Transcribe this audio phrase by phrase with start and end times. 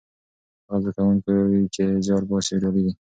[0.67, 1.33] هغه زده کوونکي
[1.75, 2.93] چې زیار باسي بریالي دي.